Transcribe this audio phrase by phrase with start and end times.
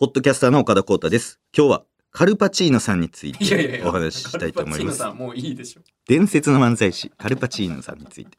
[0.00, 1.38] ポッドキャスターの岡田光太です。
[1.54, 5.12] 今日はカルパチーノさんについいやいやいやてお話ししたいと思いますカルパチーノさ。
[5.12, 5.82] んもういいでしょ。
[6.08, 8.38] 伝説の漫才師、カルパチーノさんについて。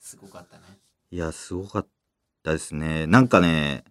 [0.00, 0.64] すごかったね。
[1.12, 1.86] いや、すごかっ
[2.42, 3.06] たですね。
[3.06, 3.84] なんかね、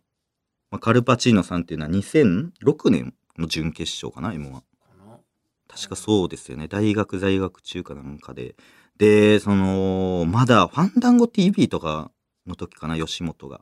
[0.70, 4.52] まあ、カルパチーノさんっていうのは2006年の準決勝かな、M1。
[4.52, 4.62] こ
[5.00, 5.22] の
[5.70, 6.68] 確かそうですよね。
[6.68, 8.58] 大学在学中かなんかで。
[8.98, 12.12] で、その、まだファンダンゴ TV とか
[12.46, 13.62] の時かな、吉本が。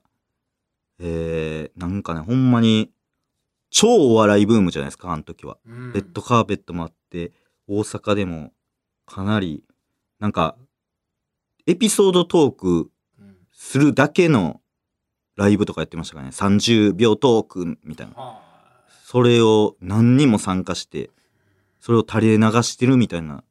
[0.98, 2.90] えー、なんかね、ほんまに、
[3.76, 5.58] 超お笑いブームじゃないですか、あの時は。
[5.68, 7.34] うんレッドカーペットもあって、
[7.68, 8.54] 大阪でも
[9.06, 9.66] かなり、
[10.18, 10.56] なんか、
[11.68, 14.62] エピソードトークうんするだけの
[15.36, 16.32] ライブとかやってましたからね。
[16.32, 18.14] 30秒トークみたいな。
[18.16, 18.42] は
[19.04, 21.12] それを何人も参加して、
[21.82, 23.44] それを垂れ流してるみたいな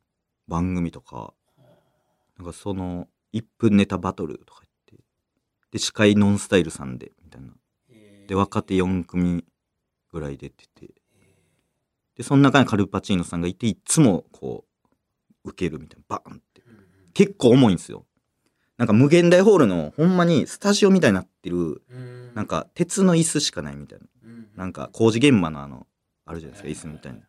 [0.48, 1.34] 番組とか、
[2.38, 5.04] なんかその、1分ネタバトルとか言って、
[5.70, 7.48] で、司会ノンスタイルさんで、みたいな。
[7.90, 9.44] いで、若手4組
[10.14, 10.94] ぐらい出てて、
[12.16, 14.64] で、その中にカルパチーノさんがいて、いつもこ
[15.44, 16.62] う、受けるみたいな、バーンって。
[16.62, 18.06] うん結構重いんですよ。
[18.76, 24.06] なんか無限大ホールの、ほんまにスタジオみたいになってる、うんなんか鉄の椅子しかないみたいな。
[24.24, 25.86] うんなんか工事現場のあの、
[26.24, 27.20] あるじゃないですか、椅子みたいな。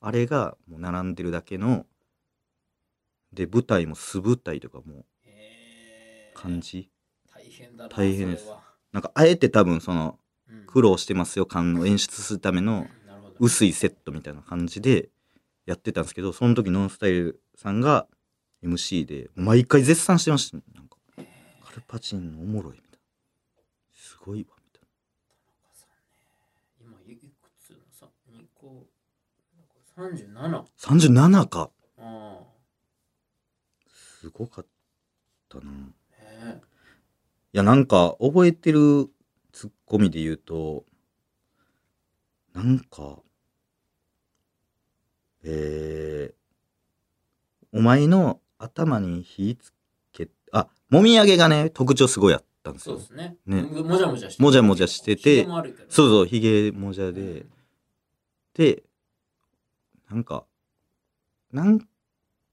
[0.00, 1.86] あれがもう並んでるだけの、
[3.32, 6.90] で、舞台も素舞台とかもへー感じ。
[7.32, 8.50] 大変だな大変です
[8.92, 10.19] なんかあえて多分その、うん
[10.72, 12.86] 苦労してますよ感を演出するための
[13.40, 15.08] 薄いセットみたいな感じで
[15.66, 18.06] やってたんですけど、その時ノンスタイルさんが
[18.62, 20.62] MC で、毎回絶賛してましたね。
[20.74, 20.96] なんか、
[21.64, 22.98] カルパチンのおもろいみたいな。
[23.92, 24.88] すごいわ、みたい
[26.80, 28.86] 今いくつのさ二個
[29.96, 30.64] 三十七な。
[30.78, 31.70] 37か。
[31.98, 32.38] あ
[33.88, 34.66] すごかっ
[35.48, 35.70] たな。
[35.70, 36.60] あね
[37.52, 39.08] いや、なんか、覚えてる
[39.52, 40.84] ツッコミで言うと、
[42.52, 43.20] なんか、
[45.42, 49.72] えー、お前の頭に火つ
[50.12, 52.98] け、あ、もみあげがね、特徴すごいあったんですよ。
[52.98, 53.22] そうで。
[53.24, 53.36] すね。
[53.46, 53.62] ね。
[53.62, 55.68] ももじゃもじゃしてもじゃもじゃしててそう
[56.08, 57.50] そう、ひげもじゃうでん、
[58.54, 58.82] で、
[60.10, 60.44] なんか、
[61.52, 61.80] なん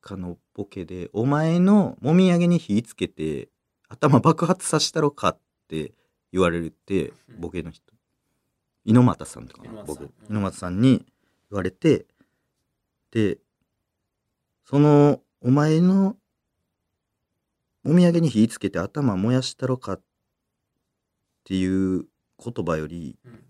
[0.01, 3.49] かのボケで、お前のもみあげに火つけて、
[3.89, 5.93] 頭爆発させたろかって
[6.31, 7.41] 言われて、うん。
[7.41, 7.83] ボケの人。
[8.85, 10.05] 猪俣さんとかな、猪俣さん。
[10.07, 10.13] 僕。
[10.29, 10.37] うん。
[10.37, 11.05] 猪俣さんに
[11.51, 12.05] 言われて、
[13.11, 13.37] で、
[14.65, 16.17] その、お前の、
[17.83, 20.01] もみあげに火つけて頭燃やしたろかっ
[21.45, 22.05] ていう
[22.43, 23.43] 言葉より、うん。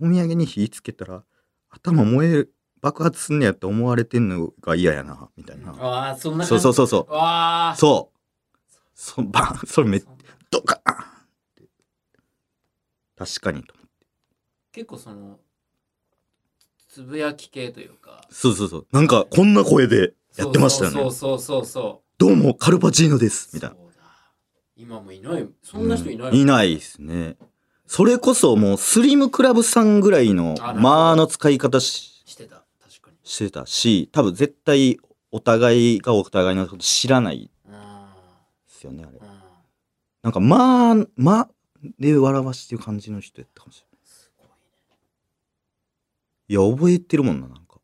[0.00, 1.24] もみあげに火つけたら
[1.70, 7.76] 頭燃える爆発すんねやって思われてんのが嫌やなみたいな、ああそんなそうそうそうそう。
[7.76, 8.16] そう。
[8.94, 10.18] そばそれめっそんな
[10.50, 10.96] ドカーンっ
[11.54, 11.68] て
[13.16, 14.06] 確かにと思って。
[14.72, 15.38] 結構その
[16.88, 18.26] つぶやき系というか。
[18.30, 18.86] そうそうそう。
[18.92, 21.00] なんかこんな声でやってましたよね。
[21.00, 23.50] そうそうそうそうどうもカルパチーノです。
[23.54, 23.76] みたいな。
[23.76, 24.02] そうだ。
[24.76, 25.46] 今もいない。
[25.62, 26.36] そんな人いない、うん。
[26.36, 27.36] いないですね。
[27.86, 32.64] それこそもうスリムクラブさんぐらいの間の使い方ししてた。
[32.82, 33.16] 確かに。
[33.22, 34.98] してたし多分絶対
[35.30, 38.14] お互いがお互いのこと知らないあ
[38.66, 39.20] ですよねあれ。
[40.22, 41.48] なんかまあま
[41.98, 43.98] で笑わしてる感じの人やったかもしれない。
[44.04, 44.52] ーすごいね。
[46.48, 47.80] いや覚えてるもんななんか。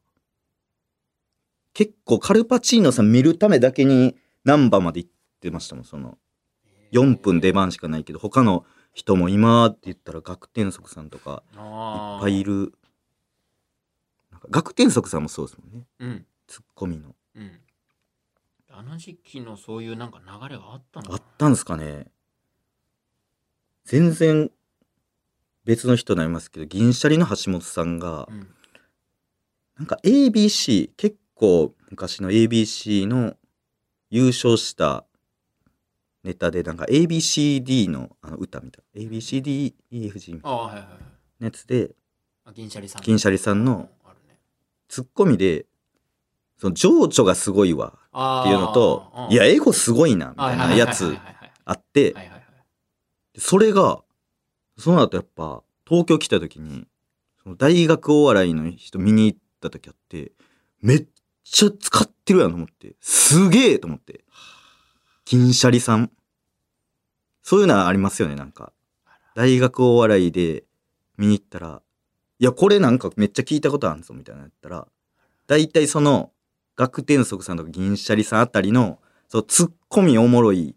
[1.74, 6.18] 結構カルパチーノさん見るためだけに難波まで行ってましたもんその。
[6.92, 12.74] 4分出番しかないけど他の人も今って言ったら学天則さんとかいっぱいいる。
[14.30, 15.86] なんか学天則さんもそうですもんね。
[16.00, 16.26] うん。
[16.46, 17.14] ツッコミの。
[17.34, 17.62] うん。
[18.74, 22.06] あの時期のそういうなんか流れがあったのあったんですかね
[23.84, 24.50] 全然
[25.64, 28.48] 別の人になりますけど銀シャリの橋本さんがうん。
[29.78, 33.34] なんか ABC 結構昔の ABC の
[34.10, 35.04] 優勝した
[36.22, 40.88] ネタでなんか ABCD のあの歌みたいな ABCDEFG みたいな。
[41.40, 41.90] やつで
[42.44, 43.88] あ銀シャリさん銀シャリさんの
[44.88, 45.66] ツッコミで
[46.58, 49.32] その情緒がすごいわっていうのとうん。
[49.32, 51.16] いやエゴすごいなみたいなやつ
[51.64, 52.14] あって
[53.38, 54.02] それが
[54.78, 56.86] その後やっぱ東京来た時に
[57.42, 60.32] その大学お笑いの人見に行った時あって
[60.80, 61.06] めっ
[61.44, 64.24] ちゃ使ってるやんと思ってすげえと思って。
[65.24, 66.10] 銀シャリさん。
[67.42, 68.72] そういうのはありますよねなんか。
[69.34, 70.64] 大学お笑いで
[71.16, 71.80] 見に行ったら
[72.38, 74.86] いやこれなんかめっちゃ聞いたことあるぞみたいなやったら
[75.46, 76.32] 大体その
[76.76, 78.98] 学天則さんとか銀シャリさんあたりの
[79.28, 80.74] そうツッコミおもろい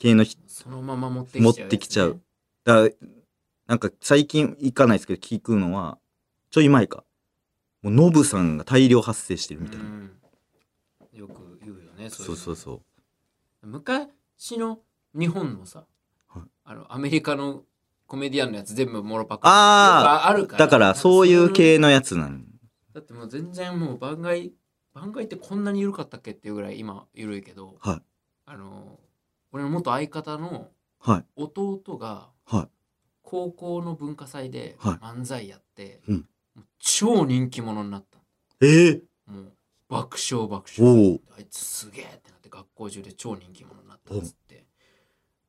[0.00, 2.20] 系の人そのまま持ってきちゃう持ってきちゃう
[2.64, 2.88] だ
[3.66, 5.98] なんか最近行かないですけど聞くのは
[6.50, 7.04] ちょい前か。
[7.82, 9.84] もうノブさんが大量発生してるみたいな。
[9.84, 10.10] うん
[11.12, 12.72] よく言うよねそういそうそうそ
[13.62, 13.66] う。
[13.66, 14.08] 昔
[14.58, 14.80] の
[15.14, 15.84] 日本のさ、
[16.28, 17.62] はいあのアメリカの
[18.06, 22.44] コメディアンのやつ全部モロパクああるからだからそういう系のやつなん。
[22.92, 24.52] だってもう全然もう番外
[24.92, 28.02] 番外ってこんなに緩かったっけっていうぐらい今緩いけど、はい
[28.46, 28.98] あの
[29.52, 30.68] 俺の元相方の
[30.98, 31.24] はい。
[31.36, 32.68] 弟がはい。
[33.22, 34.94] 高校の文化祭ではい。
[34.96, 36.16] 漫才やって、うん。
[36.54, 38.18] もう超人気者になった。
[38.60, 39.52] ええもう
[39.88, 41.20] 爆笑爆お笑。
[41.32, 41.34] お。
[41.36, 44.66] あいつすげえってなって学校中で超人気者になったっつって。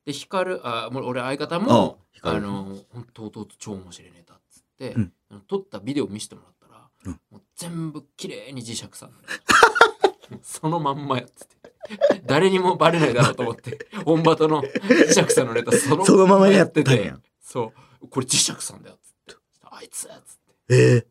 [0.04, 5.12] で光あもう俺相方もあ光あの本当弟超面白いネタっつって、うん。
[5.30, 7.20] あの撮ったビデオ見せてもらったら、うん。
[7.30, 9.12] もう全部綺麗に磁石さん
[10.42, 11.51] そのまんまやっつって
[12.26, 17.18] 誰にもバレないだろうと思ってオンバトの磁石さんのネタそのそのままやってたんや。
[17.40, 18.08] そう。
[18.08, 19.40] これ磁石さんだよっつって。
[19.64, 20.36] あいつっつっ
[20.68, 20.74] て。
[20.74, 21.06] ええ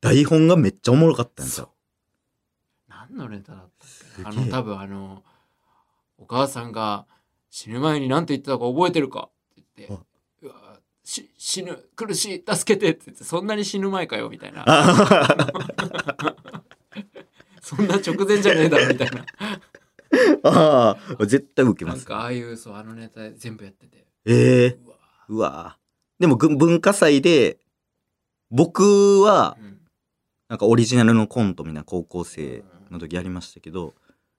[0.00, 1.52] 台本がめっちゃおもろかったんで。
[2.88, 4.22] 何のネタだったっけ？
[4.24, 5.22] あの多分あの
[6.18, 7.06] お母さんが
[7.50, 9.30] 死ぬ前に何て言ってたか覚えてるか？
[9.60, 10.06] って言って
[10.46, 14.64] 「うわし死ぬ苦しい助けて」って言ってそんなに死ぬ前かよみたいな。
[14.66, 15.48] あ
[17.62, 19.26] そんな直前じゃねえだろみたいな
[20.48, 21.98] あー、絶対受けます。
[21.98, 24.06] なんかああいうそうあのネタ全部やってて。
[24.24, 24.96] ええうわ
[25.28, 25.78] うわ
[26.18, 27.58] でもぐ文化祭で、
[28.50, 29.80] 僕は、うん。
[30.48, 33.94] なんかオリジナルのコントみたいな高校生の時やりましたけど、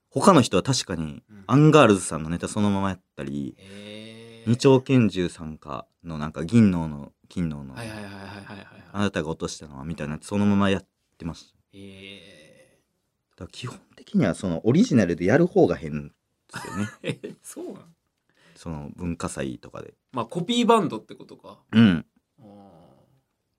[0.09, 1.43] 他の人は確かにうん。
[1.47, 3.55] アンガールズさんのネタそのままやったり、
[4.47, 7.75] 二丁拳銃さんかのなんか銀のの金のの、
[8.93, 10.87] あなたが落としたのはみたいなそのままやっ
[11.17, 11.57] てました。
[11.73, 12.36] え
[13.37, 16.13] だ基本的にはそのオリジナルでやる方が変で
[16.59, 17.19] すよね。
[17.43, 17.79] そうなの
[18.55, 19.93] その文化祭とかで。
[20.11, 22.05] まあコピーバンドってことかうん。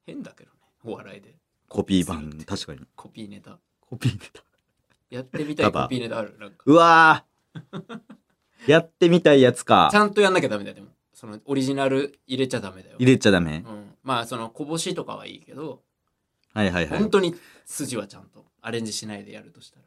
[0.05, 1.37] 変だけどねお笑いで
[1.69, 2.81] コピー版するって確かに。
[2.97, 4.43] コピーネタコピーネタ。
[5.11, 8.01] やってみたいコピーネタあるなんかうわー
[8.67, 9.95] やってみたいやつかち。
[9.95, 13.65] ゃんとやんなきゃダメだよでもそのオリジナル入れちゃダメだよ入れちゃダメ。
[13.67, 15.83] うん、まあそのこぼしとかはいいけど、
[16.53, 17.11] はいはいはい本。
[17.11, 17.35] 当に
[17.65, 19.79] 筋はちゃんとアレンジしないでやるとした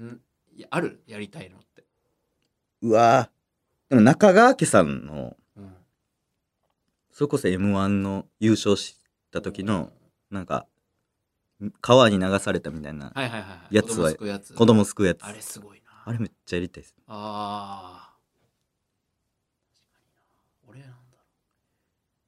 [0.00, 0.06] ら。
[0.06, 0.20] ん？
[0.56, 1.02] いやある？
[1.06, 1.84] やりたいのって、
[2.80, 3.28] うわ。
[3.88, 5.74] ーでも中川家さんの、うん、
[7.12, 8.96] それこそ M1 の優勝し
[9.30, 9.90] た時の、
[10.30, 10.66] なんか、
[11.82, 13.74] 川に流されたみたいな、はいはいはいはい。
[13.74, 14.54] やつは子供救うやつ。
[14.54, 15.22] 子供救うやつ。
[15.24, 15.90] あれすごいな。
[16.06, 16.94] あれめっちゃやりたいです。
[17.06, 20.70] あー。
[20.70, 20.96] 俺なんだろ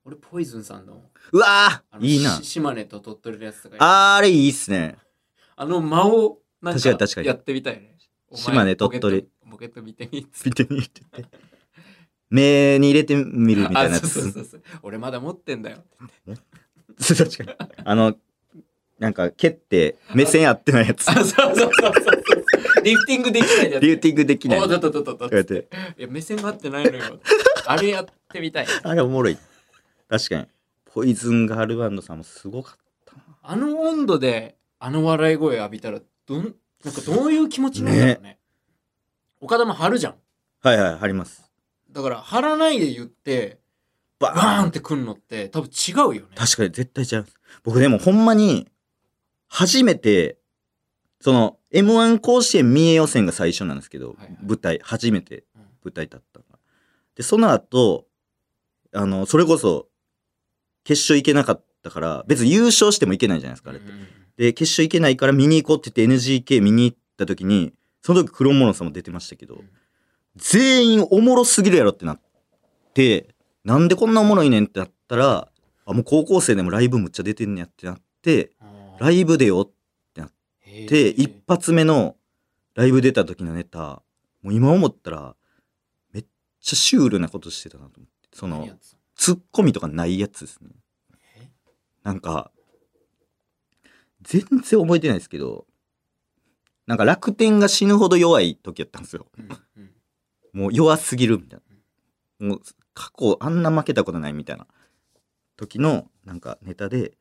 [0.04, 0.08] う。
[0.08, 1.00] 俺ポイズンさんの
[1.32, 2.32] うわあのーいいな。
[2.32, 2.44] し。
[2.44, 4.98] 島根と鳥取のやつとかあれいいっすね。
[5.56, 7.96] あの間をな確かに確かにやってみたいね
[8.30, 11.54] お前島根鳥取ポケットポケット見てみっつって見てみてって。
[12.30, 14.04] 目に入れてみるみたいなやつ。
[14.04, 15.84] あそうそうそうそう俺まだ持ってんだよ
[16.98, 17.50] 確かに。
[17.84, 18.16] あの、
[18.98, 21.08] なんか蹴って目線合ってないやつ。
[21.08, 24.58] あそうそうそうそうそうリフティングできないやつリューティングできない。
[24.58, 25.68] おこだだだだだうやって。
[25.98, 27.20] いや目線が合ってないのよ
[27.66, 29.38] あれやってみたいあれおもろい。
[30.08, 30.46] 確かに。
[30.86, 33.22] ポイズンガールバンドさんもすごかったな。
[33.42, 36.54] あの温度であの笑い声浴びたらどん
[36.84, 38.38] なんかどういう気持ちなんだろうね
[39.40, 40.14] 岡田も張るじゃん
[40.62, 41.50] はいはい、貼ります。
[41.90, 43.60] だから張らないで言って
[44.18, 47.34] ババーンってくんのって多分違うよね確かに絶対違います。
[47.62, 48.68] 僕でもほんまに、
[49.48, 50.36] 初めて、
[51.20, 56.58] その、M1 甲子園三重予選が最初なんですけど、はいはい舞台、初めてうん舞台立ったのが。
[57.14, 58.06] で、その後、
[58.92, 59.88] あの、それこそ、
[60.82, 63.90] 決勝行けなかったから、別に優勝してもいけないじゃないですか、あれって。
[63.90, 67.72] うんうんで、決勝行けないから見に行こうって言って NGK 見に行った時に、
[68.02, 69.70] その時黒モさんも出てましたけど、うん
[70.36, 72.20] 全員おもろすぎるやろってなっ
[72.92, 75.48] て、なんでこんなおもろいねんってなったら、
[75.86, 78.50] あ、もう高校生でもライブむっちゃ出てんねやってなって、
[78.98, 79.70] ライブ出よう
[80.66, 82.16] へーって、一発目の
[82.74, 84.02] ライブ出た時のネタ、
[84.42, 85.36] もう今思ったら、
[86.12, 86.24] めっ
[86.60, 88.28] ちゃシュールなことしてたなと思って。
[88.32, 88.68] その
[89.14, 90.70] ツッコミとかないやつですね。
[91.36, 91.48] え？
[92.02, 92.50] なんか、
[94.24, 95.66] 全然覚えてないですけど、
[96.86, 99.26] なんか楽天が死ぬほど弱い時やったんですよ。
[99.38, 99.90] うんうん
[100.54, 101.60] もう弱すぎるみたい
[102.40, 102.46] な。
[102.46, 102.60] もう
[102.94, 104.68] 過去あんな負けたことないみたいな
[105.56, 107.14] 時のなんかネタで、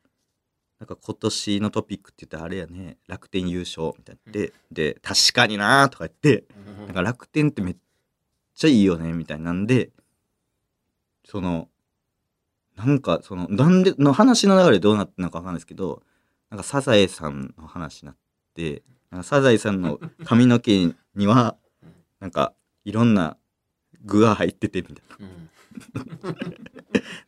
[0.80, 6.46] なんか今年のトピックって言ったらあれやね、楽天優勝みたいなで、で、確かになーとか言って、
[6.78, 7.76] うんなんか楽天ってめっ
[8.54, 9.90] ちゃいいよねみたいなんで、
[11.26, 11.70] その、
[12.76, 16.04] なんかその、なんで、の話の流れどうなってんのかわかんないですけど、
[16.54, 18.16] なんかサザエさんの話になっ
[18.54, 21.58] て、なんかサザエさんの髪の毛には、
[22.22, 22.54] なんか
[22.86, 23.38] いろんな
[24.06, 25.26] 具が入っててみたいな。
[25.26, 25.50] うん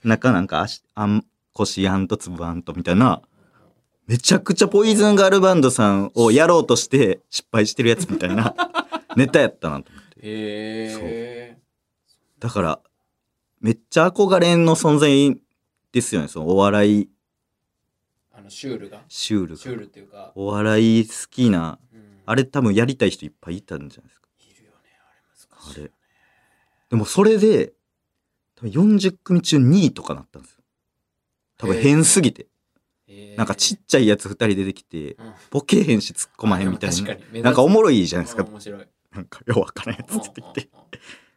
[0.04, 3.24] 中なんか足あん、腰あんとつぶあんとみたいな、
[4.06, 8.54] めちゃくちゃポイズンガールバンドさんをやろうとして失敗してるやつみたいな
[9.18, 10.20] ネタやったなと思って。
[10.20, 11.58] へえ
[12.38, 12.80] だから、
[13.60, 15.36] めっちゃ憧れの存在
[15.92, 17.15] ですよね、そのお笑い、あ
[18.46, 19.62] のシュールがシュールが。
[19.62, 24.28] シュールっていうか、お笑い好きな、うんあれ多分やりたい人いっぱいいたんじゃないですか。
[24.40, 25.22] いるよねあれ
[25.62, 25.92] 難しいよね
[26.90, 27.74] でもそれで、
[28.56, 30.64] 多分40組中2位とかなったんですよ。
[31.58, 32.48] 多分変すぎて。
[33.08, 37.42] へーなんかちっちゃいやつ2人出てきて、うんボケへんし突っ込まへんみたいな。
[37.44, 38.50] なんかおもろいじゃないですかうん。
[38.50, 40.70] 面白いなんかようわからんやつ出てきて。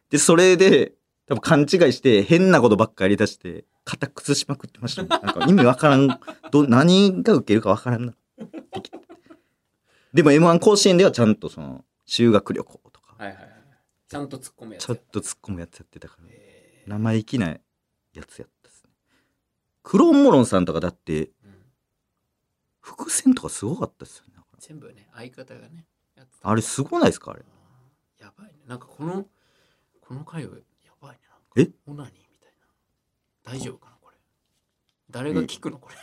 [0.09, 0.93] で、それで、
[1.29, 5.09] 多分勘違いして変なことばっかり出して、肩崩しまくってましたもん。
[5.09, 6.19] なんか意味わからん、
[6.51, 8.15] ど、何が受けるかわからんな。
[10.11, 13.49] でも M1 甲子園ではちゃんとその、修学旅行とか、はいはいはい
[14.07, 16.27] ちゃんと突っ込むやつちょっと突っ込むやつやってたから、
[16.87, 17.59] 生意気なや
[18.27, 18.89] つやったですね。
[19.83, 21.29] クローンモロンさんとかだって、うん
[22.81, 24.33] 伏線とかすごかったですよね。
[24.57, 25.85] 全部ね相方がね
[26.41, 27.43] あれすごないですかあれ。
[28.19, 29.27] やばいねなんかこの
[30.01, 30.65] この回はやばいね
[31.57, 31.69] え？
[31.87, 32.51] オナニーみたい
[33.45, 33.53] な。
[33.53, 34.17] 大丈夫かなこれ。
[35.09, 35.95] 誰が聞くのこれ？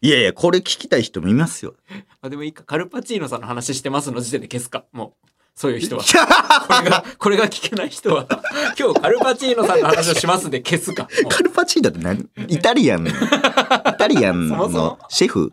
[0.00, 1.74] いやいや、これ聞きたい人もいますよ。
[2.20, 2.62] あでもいいか。
[2.64, 4.84] カルパチーノさんの話してますの時点で消すか。
[4.92, 6.02] もうそういう人は。
[6.02, 8.26] これがこれが聞けない人は。
[8.78, 11.08] 今日カルパチーノさんの話をしますんで消すか。
[11.30, 12.28] カルパチーノって何？
[12.48, 13.04] イタリアン。
[13.04, 13.14] の、 イ
[13.96, 15.52] タリアンのシェフ？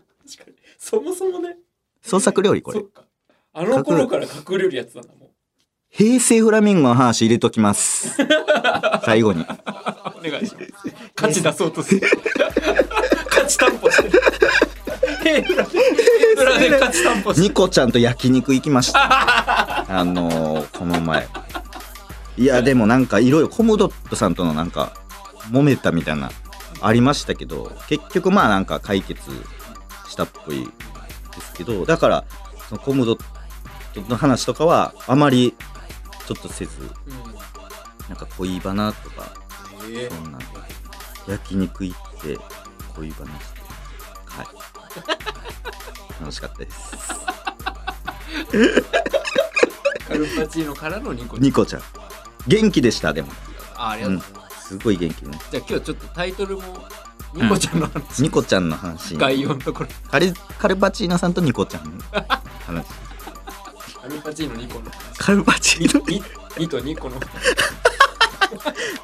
[0.77, 1.57] そもそもね。
[2.01, 2.83] 創作料理これ。
[3.53, 5.20] あの頃から隠れるやつなんだも
[5.91, 8.15] 平成フラミンゴの話入れときます。
[9.03, 9.41] 最後に。
[9.41, 9.45] う
[10.25, 10.67] お願いします
[11.15, 12.01] 価値出そうとする
[13.29, 14.21] 価値担保してる
[17.35, 19.01] ニコちゃんと焼肉行きました。
[19.89, 21.27] あのー、この前。
[22.37, 24.93] いや、でもなんかいろいろコムドットさんとのなんか
[25.51, 26.31] 揉めたみたいな
[26.81, 29.21] ありましたけど、結局まあなんか解決
[30.07, 32.23] したっぽいですけど、だから
[32.69, 33.17] そのコムドッ
[33.93, 35.53] トの話とかはあまり
[36.27, 36.89] ちょっとせず、うん
[38.09, 39.31] なんか恋バナとか、
[39.89, 40.39] えそんな
[41.29, 42.37] 焼肉行って
[42.93, 43.61] 恋バナして、
[44.25, 44.47] はい。
[46.19, 46.91] 楽しかったです。
[50.05, 51.81] カルパチーノからのニコニコちゃん。
[52.47, 53.31] 元気でした、でも。
[53.75, 55.39] あありがとうございます、すごい元気ね。
[55.49, 56.87] じゃあ今日ちょっとタイトルも
[57.33, 59.15] ニコちゃんの話、ニコちゃんの話。
[59.15, 62.03] 概要のところカルカルパチーノさんとニコちゃんの
[62.65, 62.85] 話。
[64.11, 66.21] カルパチーノニコの話カルパチーノニ
[66.57, 67.15] ニとニコの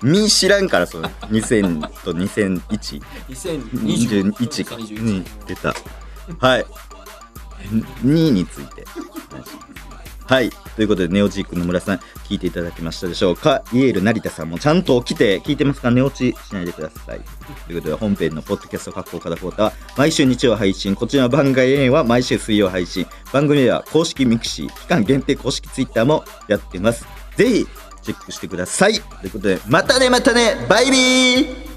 [0.04, 3.02] み知らんから、その2000と2001。
[3.30, 5.74] 2021 21かに出た。
[6.40, 6.66] はい。
[8.04, 8.86] 2について。
[10.28, 10.50] はい。
[10.76, 13.64] ということで、ネオジークの村さん、聞いていただきましたでしょうか？
[13.72, 15.90] イエール成田さんもちゃんと起きて聞いてますか？
[15.90, 17.22] 寝落ちしないでください。
[17.66, 20.96] ということで、本編のポッドキャスト格好からフォータは毎週日曜配信。
[20.96, 23.08] こちらの番外編は毎週水曜配信。
[23.32, 27.06] 番組では公式ミクシー、期間限定公式ツイッターもやってます。
[27.38, 27.68] ぜひ、
[28.02, 28.96] チェックしてください。
[28.96, 31.77] ということで、またねまたねバイビー